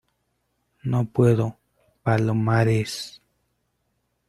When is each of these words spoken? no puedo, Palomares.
no 0.81 1.05
puedo, 1.05 1.59
Palomares. 2.01 3.21